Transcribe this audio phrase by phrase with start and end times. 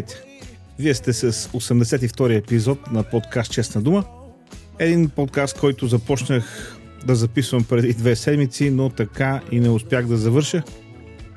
[0.00, 0.22] Здравейте!
[0.78, 4.04] Вие сте с 82-и епизод на подкаст Честна дума.
[4.78, 6.76] Един подкаст, който започнах
[7.06, 10.62] да записвам преди две седмици, но така и не успях да завърша.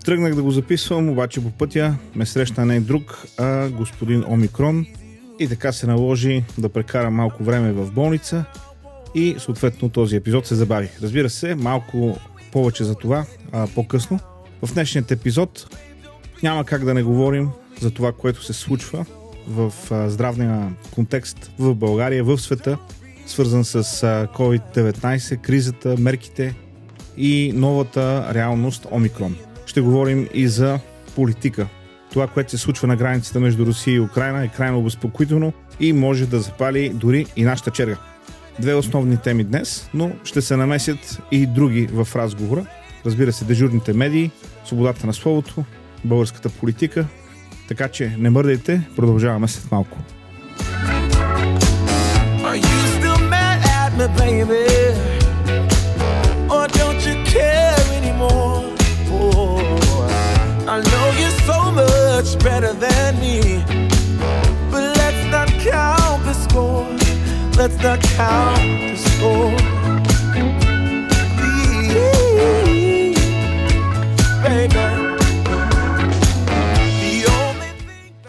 [0.05, 4.85] Тръгнах да го записвам, обаче по пътя ме срещна не друг, а господин Омикрон.
[5.39, 8.45] И така се наложи да прекарам малко време в болница
[9.15, 10.89] и съответно този епизод се забави.
[11.01, 12.19] Разбира се, малко
[12.51, 14.19] повече за това а, по-късно.
[14.61, 15.67] В днешният епизод
[16.43, 17.49] няма как да не говорим
[17.81, 19.05] за това, което се случва
[19.47, 19.73] в
[20.09, 22.77] здравния контекст в България, в света,
[23.25, 26.55] свързан с а, COVID-19, кризата, мерките
[27.17, 29.35] и новата реалност Омикрон.
[29.65, 30.79] Ще говорим и за
[31.15, 31.67] политика.
[32.11, 36.25] Това, което се случва на границата между Русия и Украина е крайно обезпокоително и може
[36.25, 37.97] да запали дори и нашата черга.
[38.59, 42.65] Две основни теми днес, но ще се намесят и други в разговора.
[43.05, 44.31] Разбира се, дежурните медии,
[44.65, 45.63] свободата на словото,
[46.05, 47.05] българската политика.
[47.67, 49.97] Така че не мърдайте, продължаваме след малко.
[52.53, 52.83] You
[53.97, 54.65] me, baby?
[56.49, 58.63] Or don't you care anymore?
[59.11, 63.63] Oh, I know you're so much better than me.
[64.71, 66.87] But let's not count the score.
[67.57, 69.72] Let's not count the score.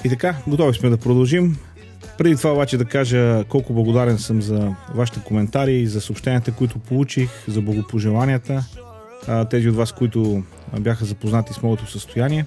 [0.04, 1.56] И така, готови сме да продължим.
[2.18, 7.30] Преди това обаче да кажа колко благодарен съм за вашите коментари, за съобщенията, които получих,
[7.48, 8.64] за благопожеланията,
[9.50, 10.42] тези от вас, които
[10.80, 12.46] бяха запознати с моето състояние.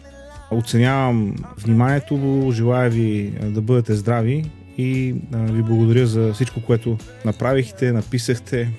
[0.51, 8.69] Оценявам вниманието, желая ви да бъдете здрави и ви благодаря за всичко, което направихте, написахте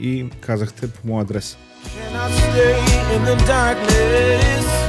[0.00, 1.56] и казахте по моя адрес.
[2.12, 2.76] cannot stay
[3.14, 4.81] in the darkness.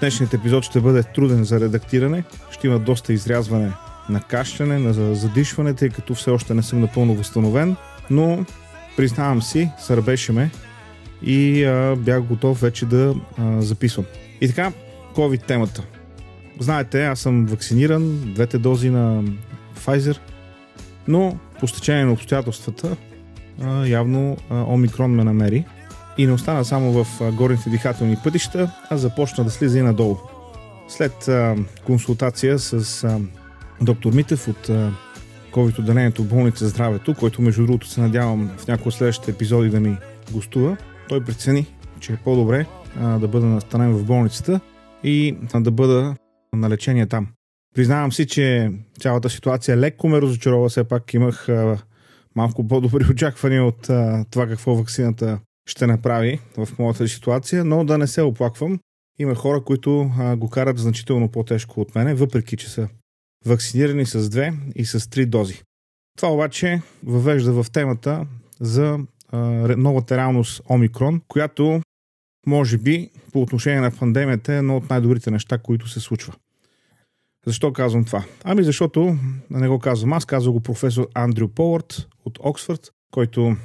[0.00, 2.24] Днешният епизод ще бъде труден за редактиране.
[2.50, 3.72] Ще има доста изрязване
[4.08, 7.76] на кашляне, на за- задишване, тъй като все още не съм напълно възстановен,
[8.10, 8.44] но
[8.96, 10.50] признавам си, сърбеше ме
[11.22, 14.04] и а, бях готов вече да а, записвам.
[14.40, 14.72] И така,
[15.14, 15.82] COVID темата.
[16.60, 19.22] Знаете, аз съм вакциниран, двете дози на
[19.78, 20.18] Pfizer,
[21.08, 22.96] но по стечение на обстоятелствата
[23.62, 25.64] а, явно а, Омикрон ме намери
[26.18, 30.16] и не остана само в горните дихателни пътища, а започна да слиза и надолу.
[30.88, 31.56] След а,
[31.86, 33.20] консултация с а,
[33.80, 34.92] доктор Митев от а,
[35.52, 39.96] COVID отделението болница Здравето, който между другото се надявам в някои следващите епизоди да ми
[40.32, 40.76] гостува,
[41.08, 41.66] той прецени,
[42.00, 42.66] че е по-добре
[43.00, 44.60] а, да бъда настанен в болницата
[45.04, 46.14] и а, да бъда
[46.52, 47.28] на лечение там.
[47.74, 51.78] Признавам си, че цялата ситуация леко ме разочарова, все пак имах а,
[52.36, 57.98] малко по-добри очаквания от а, това какво вакцината ще направи в моята ситуация, но да
[57.98, 58.80] не се оплаквам.
[59.18, 62.88] Има хора, които а, го карат значително по-тежко от мене, въпреки че са
[63.46, 65.62] вакцинирани с две и с три дози.
[66.16, 68.26] Това обаче въвежда в темата
[68.60, 68.98] за
[69.28, 69.38] а,
[69.76, 71.82] новата реалност Омикрон, която
[72.46, 76.34] може би по отношение на пандемията е едно от най-добрите неща, които се случва.
[77.46, 78.24] Защо казвам това?
[78.44, 79.16] Ами защото,
[79.50, 83.56] не го казвам аз, казва го професор Андрю Повард от Оксфорд, който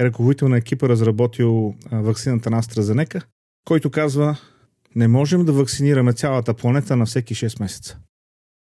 [0.00, 3.22] ръководител на екипа, разработил вакцината на AstraZeneca,
[3.64, 4.36] който казва,
[4.94, 7.98] не можем да вакцинираме цялата планета на всеки 6 месеца.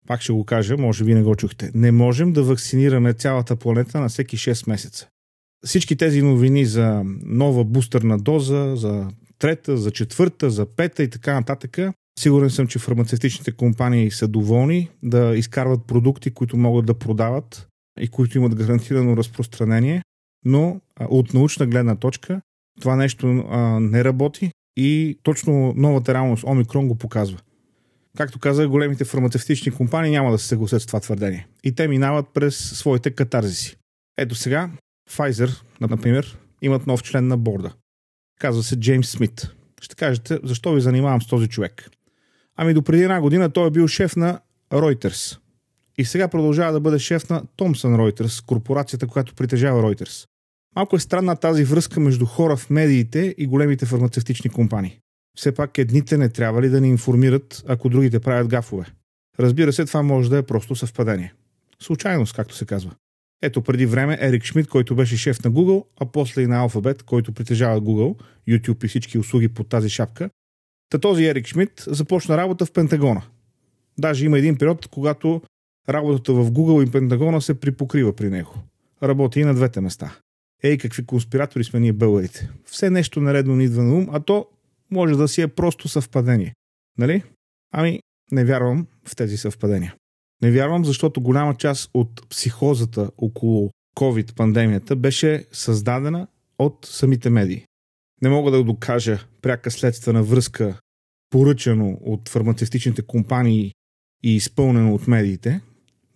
[0.07, 1.71] Пак ще го кажа, може би не го чухте.
[1.73, 5.07] Не можем да вакцинираме цялата планета на всеки 6 месеца.
[5.65, 9.07] Всички тези новини за нова бустерна доза, за
[9.39, 11.77] трета, за четвърта, за пета и така нататък,
[12.19, 17.67] сигурен съм, че фармацевтичните компании са доволни да изкарват продукти, които могат да продават
[17.99, 20.03] и които имат гарантирано разпространение,
[20.46, 22.41] но от научна гледна точка
[22.81, 27.40] това нещо а, не работи и точно новата реалност Омикрон го показва.
[28.17, 31.47] Както казах, големите фармацевтични компании няма да се съгласят с това твърдение.
[31.64, 33.78] И те минават през своите катарзиси.
[34.17, 34.70] Ето сега,
[35.09, 37.73] Pfizer, например, имат нов член на борда.
[38.40, 39.47] Казва се Джеймс Смит.
[39.82, 41.90] Ще кажете, защо ви занимавам с този човек?
[42.55, 44.40] Ами до преди една година той е бил шеф на
[44.72, 45.40] Reuters.
[45.97, 50.28] И сега продължава да бъде шеф на Thomson Reuters, корпорацията, която притежава Reuters.
[50.76, 55.00] Малко е странна тази връзка между хора в медиите и големите фармацевтични компании.
[55.38, 58.85] Все пак едните не трябва ли да ни информират, ако другите правят гафове?
[59.40, 61.34] Разбира се, това може да е просто съвпадение.
[61.82, 62.91] Случайност, както се казва.
[63.41, 67.03] Ето преди време Ерик Шмидт, който беше шеф на Google, а после и на Alphabet,
[67.03, 68.16] който притежава Google,
[68.50, 70.29] YouTube и всички услуги под тази шапка.
[70.90, 73.22] Та този Ерик Шмидт започна работа в Пентагона.
[74.00, 75.41] Даже има един период, когато
[75.90, 78.53] работата в Google и Пентагона се припокрива при него.
[79.03, 80.16] Работи и на двете места.
[80.63, 82.49] Ей, какви конспиратори сме ние българите.
[82.66, 84.46] Все нещо наредно ни идва на ум, а то
[84.91, 86.53] може да си е просто съвпадение.
[86.97, 87.23] Нали?
[87.73, 87.99] Ами,
[88.31, 89.96] не вярвам в тези съвпадения.
[90.41, 96.28] Не вярвам, защото голяма част от психозата около COVID-пандемията беше създадена
[96.59, 97.66] от самите медии.
[98.22, 100.79] Не мога да докажа пряка следствена връзка,
[101.29, 103.73] поръчано от фармацевтичните компании
[104.23, 105.61] и изпълнено от медиите,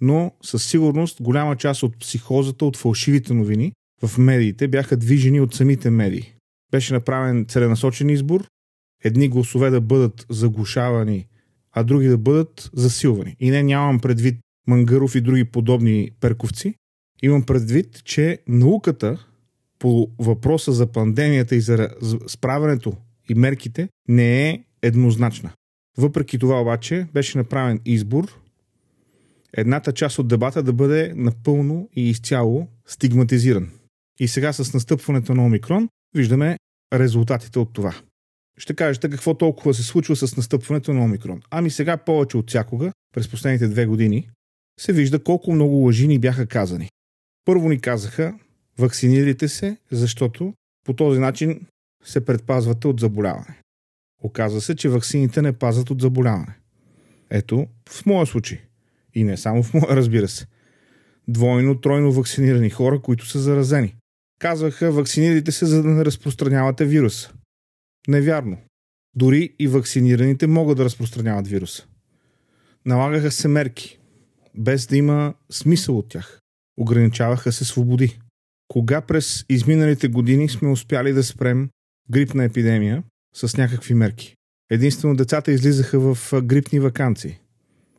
[0.02, 3.74] но със сигурност голяма част от психозата, от фалшивите новини
[4.08, 6.34] в медиите бяха движени от самите медии.
[6.72, 8.48] Беше направен целенасочен избор,
[9.04, 11.28] едни гласове да бъдат заглушавани,
[11.72, 13.36] а други да бъдат засилвани.
[13.40, 14.36] И не нямам предвид
[14.68, 16.76] Мангаров и други подобни перковци.
[17.24, 19.26] Имам предвид, че науката
[19.80, 21.90] по въпроса за пандемията и за
[22.28, 22.94] справянето
[23.30, 25.52] и мерките не е еднозначна.
[25.98, 28.40] Въпреки това обаче беше направен избор
[29.58, 33.70] едната част от дебата да бъде напълно и изцяло стигматизиран.
[34.20, 36.58] И сега с настъпването на Омикрон виждаме
[36.94, 37.96] резултатите от това.
[38.58, 41.42] Ще кажете какво толкова се случва с настъпването на Омикрон.
[41.50, 44.30] Ами сега повече от всякога, през последните две години,
[44.80, 46.90] се вижда колко много лъжи ни бяха казани.
[47.46, 48.40] Първо ни казаха,
[48.78, 50.54] вакцинирайте се, защото
[50.84, 51.62] по този начин
[52.04, 53.62] се предпазвате от заболяване.
[54.24, 56.58] Оказва се, че вакцините не пазят от заболяване.
[57.30, 58.62] Ето, в моя случай.
[59.14, 60.46] И не само в моя, разбира се.
[61.28, 63.96] Двойно, тройно вакцинирани хора, които са заразени.
[64.40, 67.34] Казваха, вакцинирайте се, за да не разпространявате вируса.
[68.08, 68.58] Невярно.
[69.16, 71.86] Дори и вакцинираните могат да разпространяват вируса.
[72.86, 74.00] Налагаха се мерки,
[74.56, 76.40] без да има смисъл от тях.
[76.78, 78.20] Ограничаваха се свободи.
[78.68, 81.70] Кога през изминалите години сме успяли да спрем
[82.12, 83.04] грипна епидемия
[83.36, 84.36] с някакви мерки?
[84.70, 87.40] Единствено децата излизаха в грипни вакансии.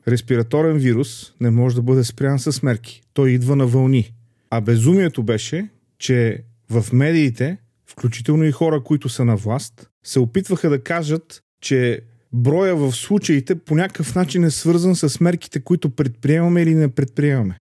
[0.09, 3.03] Респираторен вирус не може да бъде спрян с мерки.
[3.15, 4.13] Той идва на вълни.
[4.51, 5.69] А безумието беше,
[5.99, 12.01] че в медиите, включително и хора, които са на власт, се опитваха да кажат, че
[12.33, 17.59] броя в случаите по някакъв начин е свързан с мерките, които предприемаме или не предприемаме.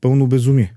[0.00, 0.74] Пълно безумие.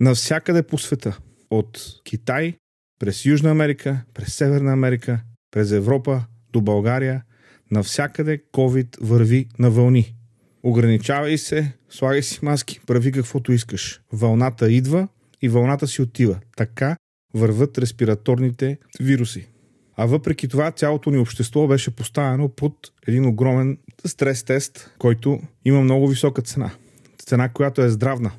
[0.00, 1.18] Навсякъде по света.
[1.50, 2.54] От Китай,
[3.00, 7.22] през Южна Америка, през Северна Америка, през Европа до България,
[7.70, 10.14] навсякъде COVID върви на вълни.
[10.62, 14.00] Ограничавай се, слагай си маски, прави каквото искаш.
[14.12, 15.08] Вълната идва
[15.44, 16.40] и вълната си отива.
[16.56, 16.96] Така
[17.34, 19.48] върват респираторните вируси.
[19.96, 26.08] А въпреки това цялото ни общество беше поставено под един огромен стрес-тест, който има много
[26.08, 26.70] висока цена.
[27.18, 28.32] Цена, която е здравна.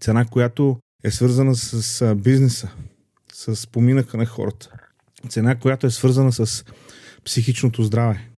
[0.00, 2.72] Цена, която е свързана с бизнеса,
[3.32, 4.70] с поминъка на хората.
[5.28, 6.64] Цена, която е свързана с
[7.24, 8.30] психичното здраве.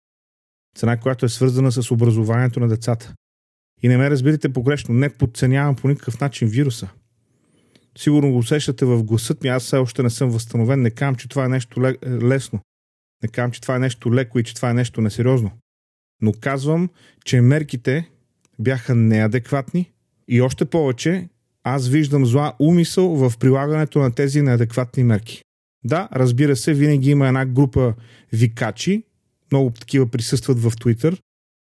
[0.78, 3.14] Цена, която е свързана с образованието на децата.
[3.84, 6.90] И не ме разбирате погрешно, не подценявам по никакъв начин вируса.
[7.98, 11.30] Сигурно го усещате в гласът ми, аз все още не съм възстановен, не казвам, че
[11.30, 12.60] това е нещо лесно.
[13.24, 15.52] Не казвам, че това е нещо леко и че това е нещо несериозно.
[16.22, 16.90] Но казвам,
[17.26, 18.10] че мерките
[18.60, 19.92] бяха неадекватни
[20.28, 21.30] и още повече
[21.64, 25.42] аз виждам зла умисъл в прилагането на тези неадекватни мерки.
[25.84, 27.94] Да, разбира се, винаги има една група
[28.34, 29.04] викачи,
[29.52, 31.20] много такива присъстват в Twitter,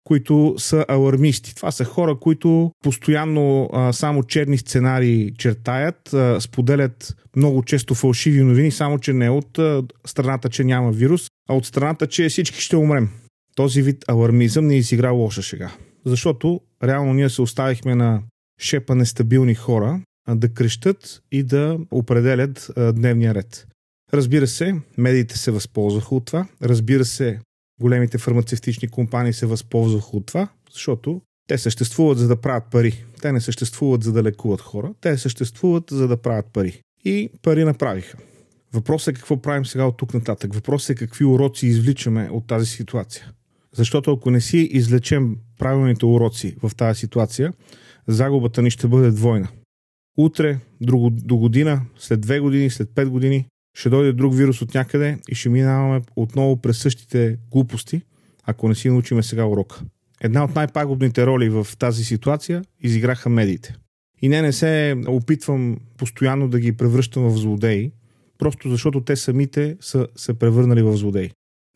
[0.06, 1.54] които са алармисти.
[1.54, 8.42] Това са хора, които постоянно а, само черни сценарии чертаят, а, споделят много често фалшиви
[8.42, 12.60] новини, само че не от а, страната, че няма вирус, а от страната, че всички
[12.60, 13.08] ще умрем.
[13.54, 15.70] Този вид алармизъм не изигра лоша шега.
[16.04, 18.22] Защото реално ние се оставихме на
[18.60, 23.66] шепа нестабилни хора а, да крещат и да определят а, дневния ред.
[24.14, 26.46] Разбира се, медиите се възползваха от това.
[26.62, 27.38] Разбира се,
[27.80, 33.04] големите фармацевтични компании се възползваха от това, защото те съществуват за да правят пари.
[33.22, 34.94] Те не съществуват за да лекуват хора.
[35.00, 36.80] Те съществуват за да правят пари.
[37.04, 38.18] И пари направиха.
[38.72, 40.54] Въпросът е какво правим сега от тук нататък.
[40.54, 43.32] Въпросът е какви уроци извличаме от тази ситуация.
[43.72, 47.52] Защото ако не си излечем правилните уроци в тази ситуация,
[48.06, 49.48] загубата ни ще бъде двойна.
[50.18, 54.74] Утре, друго, до година, след две години, след пет години, ще дойде друг вирус от
[54.74, 58.02] някъде и ще минаваме отново през същите глупости,
[58.44, 59.80] ако не си научиме сега урока.
[60.20, 63.74] Една от най-пагубните роли в тази ситуация изиграха медиите.
[64.22, 67.92] И не, не се опитвам постоянно да ги превръщам в злодеи,
[68.38, 71.30] просто защото те самите са се превърнали в злодеи.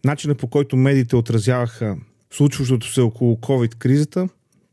[0.05, 1.97] Начинът по който медиите отразяваха
[2.33, 4.29] случващото се около COVID-кризата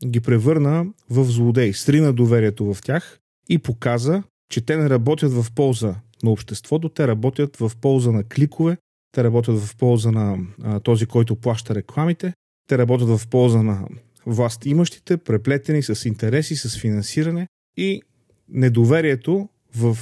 [0.06, 3.18] ги превърна в злодеи, срина доверието в тях
[3.48, 8.24] и показа, че те не работят в полза на обществото, те работят в полза на
[8.24, 8.76] кликове,
[9.12, 12.32] те работят в полза на а, този, който плаща рекламите,
[12.68, 13.88] те работят в полза на
[14.26, 18.02] власт имащите, преплетени с интереси, с финансиране и
[18.48, 19.98] недоверието в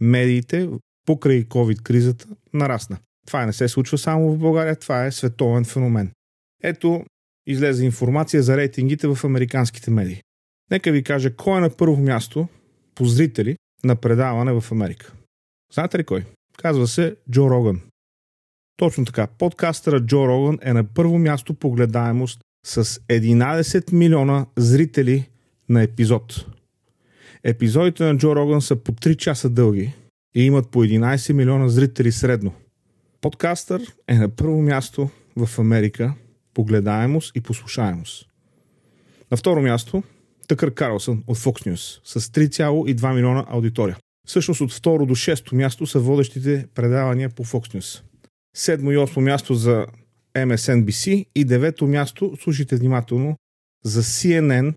[0.00, 0.68] медиите
[1.06, 2.98] покрай COVID-кризата нарасна.
[3.26, 6.10] Това не се случва само в България, това е световен феномен.
[6.62, 7.04] Ето,
[7.46, 10.22] излезе информация за рейтингите в американските медии.
[10.70, 12.48] Нека ви кажа кой е на първо място
[12.94, 15.12] по зрители на предаване в Америка.
[15.72, 16.24] Знаете ли кой?
[16.58, 17.80] Казва се Джо Роган.
[18.76, 19.26] Точно така.
[19.26, 25.28] Подкастъра Джо Роган е на първо място по гледаемост с 11 милиона зрители
[25.68, 26.46] на епизод.
[27.44, 29.92] Епизодите на Джо Роган са по 3 часа дълги
[30.34, 32.52] и имат по 11 милиона зрители средно.
[33.20, 36.14] Подкастър е на първо място в Америка
[36.54, 38.26] по гледаемост и послушаемост.
[39.30, 40.02] На второ място
[40.48, 43.96] Тъкър Карлсън от Fox News с 3,2 милиона аудитория.
[44.28, 48.02] Всъщност от второ до шесто място са водещите предавания по Fox News.
[48.56, 49.86] Седмо и осмо място за
[50.34, 53.36] MSNBC и девето място, слушайте внимателно,
[53.84, 54.74] за CNN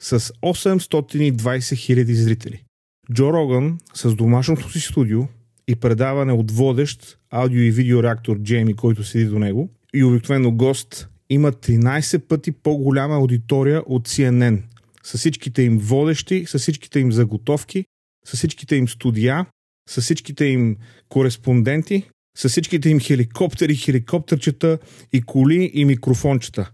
[0.00, 2.64] с 820 хиляди зрители.
[3.12, 5.22] Джо Роган с домашното си студио
[5.68, 10.50] и предаване от водещ аудио и видео реактор Джейми, който седи до него, и обикновено
[10.50, 14.62] гост има 13 пъти по-голяма аудитория от CNN.
[15.02, 17.84] С всичките им водещи, с всичките им заготовки,
[18.26, 19.46] с всичките им студия,
[19.88, 20.76] с всичките им
[21.08, 24.78] кореспонденти, с всичките им хеликоптери, хеликоптерчета
[25.12, 26.70] и коли и микрофончета.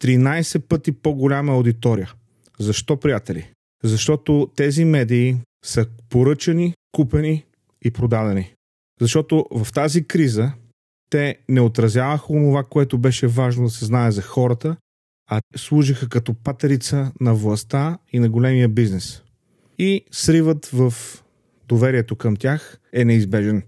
[0.00, 2.12] 13 пъти по-голяма аудитория.
[2.58, 3.50] Защо, приятели?
[3.84, 7.44] Защото тези медии са поръчани, купени
[7.84, 8.54] и продадени.
[9.00, 10.52] Защото в тази криза
[11.10, 14.76] те не отразяваха онова, което беше важно да се знае за хората,
[15.30, 19.22] а служиха като патерица на властта и на големия бизнес.
[19.82, 20.94] И сривът в
[21.68, 23.62] доверието към тях е неизбежен.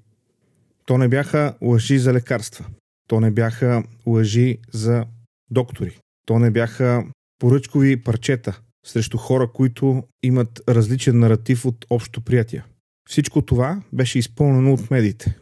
[0.86, 2.66] То не бяха лъжи за лекарства.
[3.08, 5.06] То не бяха лъжи за
[5.50, 5.98] доктори.
[6.26, 7.04] То не бяха
[7.38, 12.64] поръчкови парчета срещу хора, които имат различен наратив от общо приятие.
[13.08, 15.38] Всичко това беше изпълнено от медиите,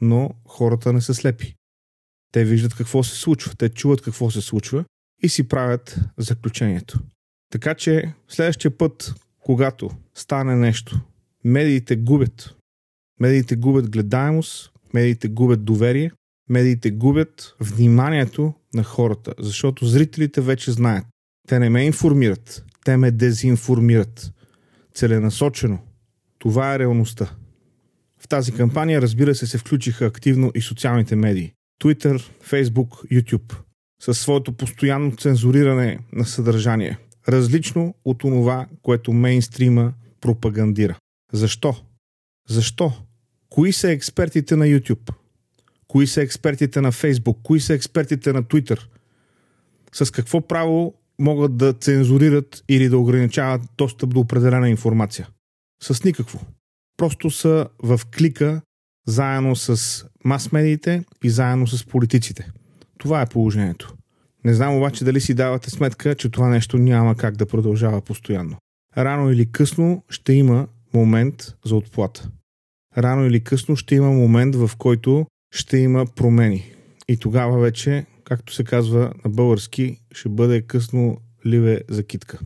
[0.00, 1.54] но хората не са слепи.
[2.32, 4.84] Те виждат какво се случва, те чуват какво се случва
[5.22, 6.98] и си правят заключението.
[7.52, 9.14] Така че следващия път,
[9.46, 11.00] когато стане нещо,
[11.44, 12.56] медиите губят.
[13.20, 16.10] Медиите губят гледаемост, медиите губят доверие,
[16.50, 21.06] медиите губят вниманието на хората, защото зрителите вече знаят.
[21.48, 24.32] Те не ме информират, те ме дезинформират.
[24.94, 25.78] Целенасочено.
[26.38, 27.34] Това е реалността.
[28.18, 31.52] В тази кампания, разбира се, се включиха активно и социалните медии.
[31.82, 33.54] Twitter, Facebook, YouTube.
[34.02, 36.98] Със своето постоянно цензуриране на съдържание.
[37.28, 40.98] Различно от онова, което мейнстрима пропагандира.
[41.32, 41.76] Защо?
[42.48, 42.92] Защо?
[43.50, 45.12] Кои са експертите на YouTube?
[45.88, 47.36] Кои са експертите на Facebook?
[47.42, 48.80] Кои са експертите на Twitter?
[49.92, 55.28] С какво право могат да цензурират или да ограничават достъп до определена информация?
[55.82, 56.40] С никакво.
[56.96, 58.62] Просто са в клика
[59.06, 62.50] заедно с мас-медиите и заедно с политиците.
[62.98, 63.94] Това е положението.
[64.46, 68.56] Не знам обаче дали си давате сметка, че това нещо няма как да продължава постоянно.
[68.98, 72.30] Рано или късно ще има момент за отплата.
[72.98, 76.72] Рано или късно ще има момент, в който ще има промени.
[77.08, 82.38] И тогава вече, както се казва на български, ще бъде късно ливе за китка.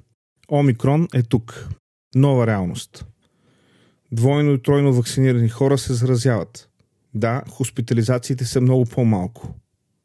[0.53, 1.69] Омикрон е тук.
[2.15, 3.07] Нова реалност.
[4.13, 6.69] Двойно и тройно вакцинирани хора се заразяват.
[7.15, 9.55] Да, хоспитализациите са много по-малко.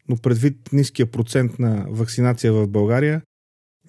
[0.10, 3.22] Но предвид ниския процент на вакцинация в България,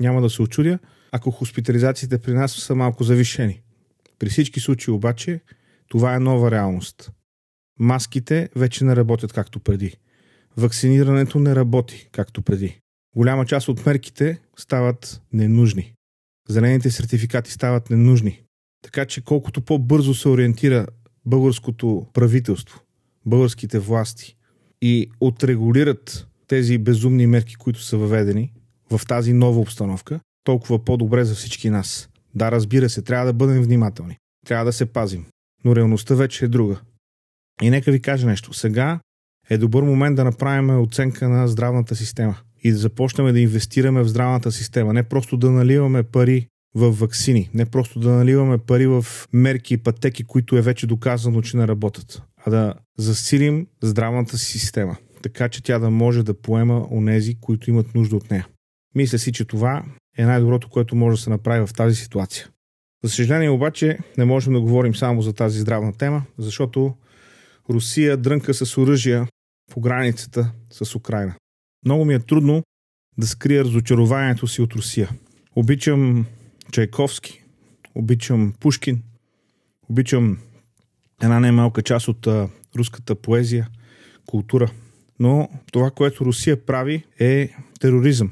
[0.01, 0.79] няма да се очудя,
[1.13, 3.63] ако хоспитализациите при нас са малко завишени.
[4.19, 5.41] При всички случаи обаче,
[5.89, 7.13] това е нова реалност.
[7.79, 9.97] Маските вече не работят както преди.
[10.57, 12.81] Вакцинирането не работи както преди.
[13.17, 15.95] Голяма част от мерките стават ненужни.
[16.49, 18.43] Зелените сертификати стават ненужни.
[18.83, 20.87] Така че колкото по-бързо се ориентира
[21.27, 22.81] българското правителство,
[23.27, 24.37] българските власти
[24.83, 28.53] и отрегулират тези безумни мерки, които са въведени
[28.91, 32.09] в тази нова обстановка, толкова по-добре за всички нас.
[32.35, 34.17] Да, разбира се, трябва да бъдем внимателни.
[34.47, 35.27] Трябва да се пазим.
[35.65, 36.81] Но реалността вече е друга.
[37.63, 38.53] И нека ви кажа нещо.
[38.53, 39.01] Сега
[39.51, 44.09] е добър момент да направим оценка на здравната система и да започнем да инвестираме в
[44.09, 44.93] здравната система.
[44.93, 49.79] Не просто да наливаме пари в вакцини, не просто да наливаме пари в мерки и
[49.79, 55.49] пътеки, които е вече доказано, че не работят, а да засилим здравната си система, така
[55.49, 58.47] че тя да може да поема онези, които имат нужда от нея.
[58.95, 59.85] Мисля си, че това
[60.19, 62.49] е най-доброто, което може да се направи в тази ситуация.
[63.05, 66.95] За съжаление обаче не можем да говорим само за тази здравна тема, защото
[67.71, 69.29] Русия дрънка с оръжия
[69.71, 71.35] по границата с Украина.
[71.85, 72.63] Много ми е трудно
[73.19, 75.11] да скрия разочарованието си от Русия.
[75.57, 76.27] Обичам
[76.73, 77.45] Чайковски,
[77.95, 79.03] обичам Пушкин,
[79.89, 80.39] обичам
[81.23, 82.29] една немалка част от
[82.77, 83.69] руската поезия,
[84.27, 84.71] култура.
[85.21, 88.31] Но това, което Русия прави е тероризъм.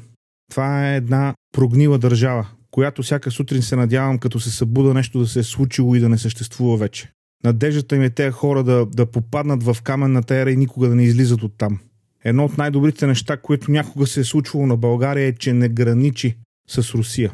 [0.51, 5.27] Това е една прогнила държава, която всяка сутрин се надявам, като се събуда нещо да
[5.27, 7.11] се е случило и да не съществува вече.
[7.45, 11.05] Надеждата им е тези хора да, да попаднат в каменната ера и никога да не
[11.05, 11.79] излизат от там.
[12.25, 16.37] Едно от най-добрите неща, което някога се е случвало на България е, че не граничи
[16.69, 17.33] с Русия.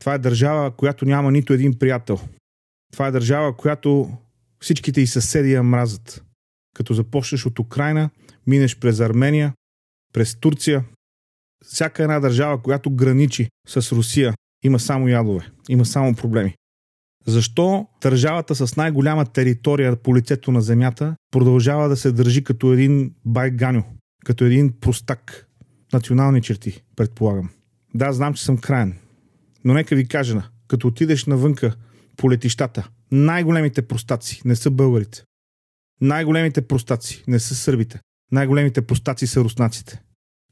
[0.00, 2.20] Това е държава, която няма нито един приятел.
[2.92, 4.10] Това е държава, която
[4.60, 6.24] всичките и съседи я мразят.
[6.74, 8.10] Като започнеш от Украина,
[8.46, 9.54] минеш през Армения,
[10.12, 10.84] през Турция.
[11.64, 16.54] Всяка една държава, която граничи с Русия, има само ядове, има само проблеми.
[17.26, 23.14] Защо държавата с най-голяма територия по лицето на земята продължава да се държи като един
[23.24, 23.82] байганю,
[24.24, 25.46] като един простак?
[25.92, 27.50] Национални черти, предполагам.
[27.94, 28.98] Да, знам, че съм краен.
[29.64, 31.76] Но нека ви кажа, като отидеш навънка
[32.16, 35.22] по летищата, най-големите простаци не са българите.
[36.00, 38.00] Най-големите простаци не са сърбите.
[38.32, 40.02] Най-големите простаци са руснаците.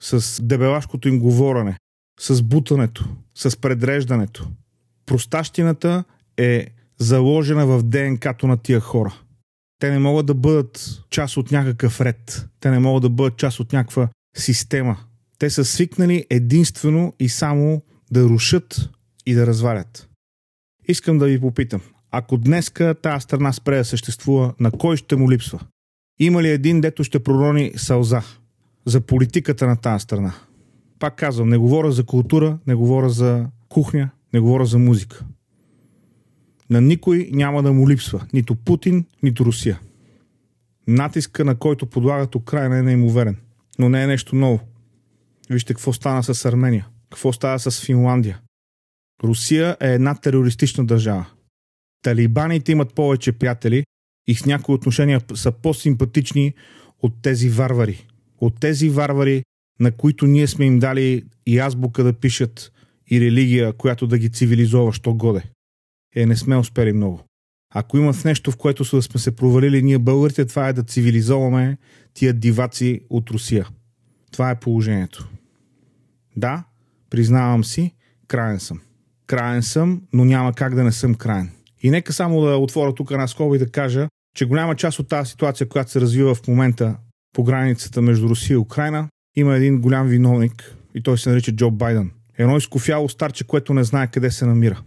[0.00, 1.76] С дебелашкото им говорене,
[2.20, 4.48] с бутането, с предреждането.
[5.06, 6.04] Простащината
[6.36, 6.66] е
[6.98, 9.14] заложена в ДНК-то на тия хора.
[9.78, 12.46] Те не могат да бъдат част от някакъв ред.
[12.60, 14.96] Те не могат да бъдат част от някаква система.
[15.38, 18.90] Те са свикнали единствено и само да рушат
[19.26, 20.08] и да развалят.
[20.88, 25.30] Искам да ви попитам, ако днеска тази страна спре да съществува, на кой ще му
[25.30, 25.60] липсва?
[26.20, 28.22] Има ли един, дето ще пророни сълза
[28.84, 30.34] за политиката на тази страна?
[30.98, 35.24] Пак казвам, не говоря за култура, не говоря за кухня, не говоря за музика.
[36.70, 39.80] На никой няма да му липсва нито Путин, нито Русия.
[40.86, 43.36] Натиска, на който подлагат Украина е неимоверен.
[43.78, 44.60] Но не е нещо ново.
[45.50, 46.86] Вижте какво стана с Армения.
[47.10, 48.40] Какво става с Финландия.
[49.24, 51.26] Русия е една терористична държава.
[52.02, 53.84] Талибаните имат повече приятели
[54.28, 56.54] и в някои отношения са по-симпатични
[57.02, 58.06] от тези варвари.
[58.40, 59.42] От тези варвари,
[59.80, 62.72] на които ние сме им дали и азбука да пишат
[63.10, 65.42] и религия, която да ги цивилизова, що годе.
[66.16, 67.24] Е, не сме успели много.
[67.74, 71.78] Ако има в нещо, в което сме се провалили ние българите, това е да цивилизоваме
[72.14, 73.68] тия диваци от Русия.
[74.32, 75.28] Това е положението.
[76.36, 76.64] Да,
[77.10, 77.94] признавам си,
[78.28, 78.80] краен съм.
[79.26, 81.50] Краен съм, но няма как да не съм краен.
[81.82, 85.08] И нека само да отворя тук една скоба и да кажа, че голяма част от
[85.08, 86.96] тази ситуация, която се развива в момента
[87.32, 91.70] по границата между Русия и Украина, има един голям виновник и той се нарича Джо
[91.70, 92.10] Байден.
[92.38, 94.82] Едно изкофяло старче, което не знае къде се намира.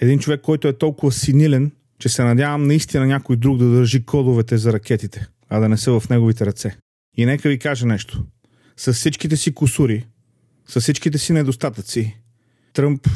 [0.00, 4.56] Един човек, който е толкова синилен, че се надявам наистина някой друг да държи кодовете
[4.56, 6.76] за ракетите, а да не са в неговите ръце.
[7.16, 8.24] И нека ви кажа нещо.
[8.76, 10.06] С всичките си косури,
[10.66, 12.16] с всичките си недостатъци,
[12.72, 13.08] Тръмп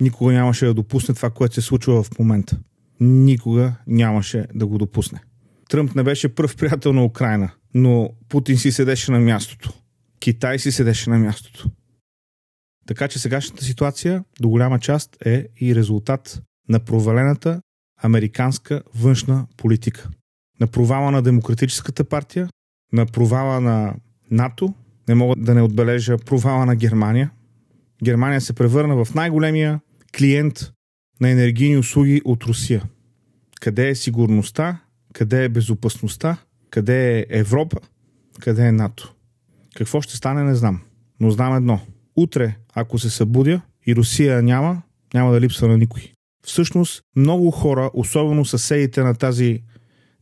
[0.00, 2.58] никога нямаше да допусне това, което се случва в момента.
[3.00, 5.20] Никога нямаше да го допусне.
[5.68, 9.72] Тръмп не беше пръв приятел на Украина, но Путин си седеше на мястото.
[10.20, 11.70] Китай си седеше на мястото.
[12.86, 17.60] Така че сегашната ситуация до голяма част е и резултат на провалената
[18.02, 20.08] американска външна политика.
[20.60, 22.48] На провала на Демократическата партия,
[22.92, 23.94] на провала на
[24.30, 24.74] НАТО,
[25.08, 27.30] не мога да не отбележа провала на Германия.
[28.04, 29.80] Германия се превърна в най-големия
[30.18, 30.72] клиент
[31.20, 32.82] на енергийни услуги от Русия.
[33.60, 34.80] Къде е сигурността?
[35.12, 36.36] Къде е безопасността?
[36.70, 37.76] Къде е Европа?
[38.40, 39.14] Къде е НАТО?
[39.74, 40.80] Какво ще стане, не знам.
[41.20, 41.80] Но знам едно.
[42.16, 44.82] Утре, ако се събудя и Русия няма,
[45.14, 46.12] няма да липсва на никой.
[46.46, 49.62] Всъщност, много хора, особено съседите на тази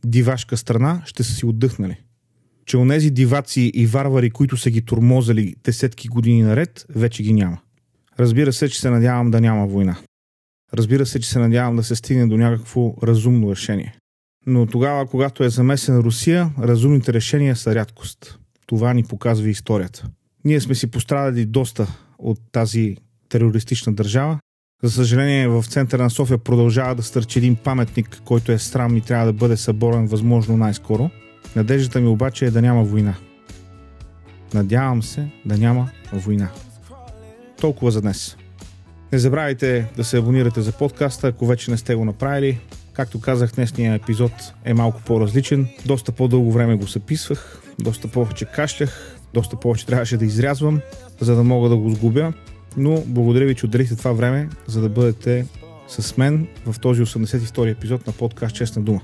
[0.05, 1.97] дивашка страна, ще са си отдъхнали.
[2.65, 7.57] Че онези диваци и варвари, които са ги турмозали десетки години наред, вече ги няма.
[8.19, 9.97] Разбира се, че се надявам да няма война.
[10.73, 13.95] Разбира се, че се надявам да се стигне до някакво разумно решение.
[14.45, 18.39] Но тогава, когато е замесена Русия, разумните решения са рядкост.
[18.65, 20.09] Това ни показва историята.
[20.45, 22.97] Ние сме си пострадали доста от тази
[23.29, 24.39] терористична държава.
[24.83, 29.01] За съжаление, в центъра на София продължава да стърчи един паметник, който е срам и
[29.01, 31.09] трябва да бъде съборен възможно най-скоро.
[31.55, 33.15] Надеждата ми обаче е да няма война.
[34.53, 36.49] Надявам се да няма война.
[37.61, 38.37] Толкова за днес.
[39.11, 42.59] Не забравяйте да се абонирате за подкаста, ако вече не сте го направили.
[42.93, 44.31] Както казах, днесния епизод
[44.65, 45.67] е малко по-различен.
[45.85, 50.81] Доста по-дълго време го записвах, доста повече кашлях, доста повече трябваше да изрязвам,
[51.19, 52.33] за да мога да го сгубя.
[52.77, 55.45] Но благодаря ви, че отделихте това време, за да бъдете
[55.87, 59.01] с мен в този 82 епизод на подкаст Честна дума.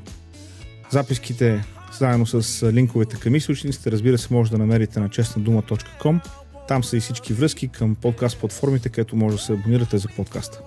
[0.92, 1.64] Записките
[2.00, 6.20] заедно с линковете към източниците, разбира се, може да намерите на честнадума.com
[6.68, 10.62] там са и всички връзки към подкаст платформите, където може да се абонирате за подкаста.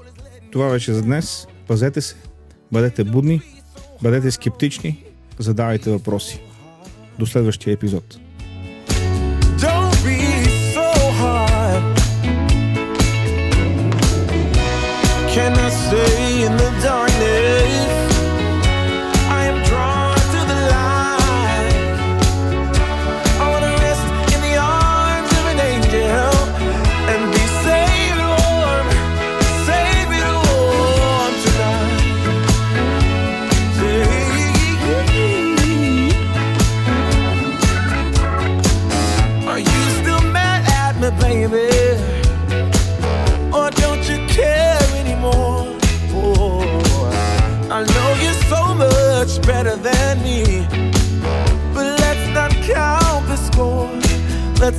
[0.53, 1.47] Това беше за днес.
[1.67, 2.17] Пазете се,
[2.73, 3.41] бъдете будни,
[4.03, 5.05] бъдете скептични,
[5.39, 6.41] задавайте въпроси.
[7.19, 8.26] До следващия епизод.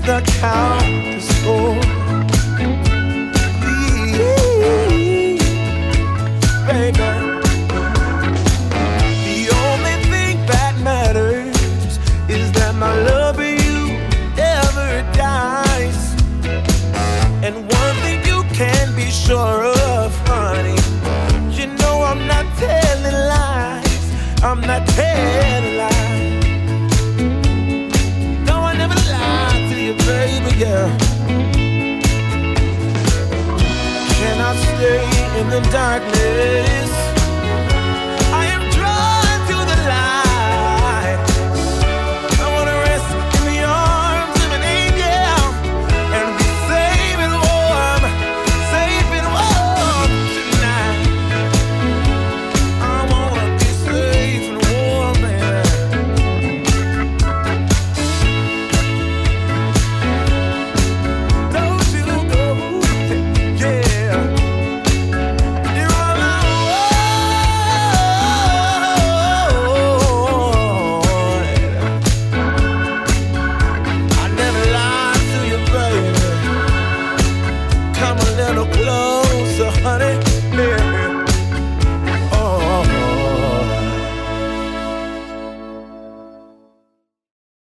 [0.08, 1.97] the count the score.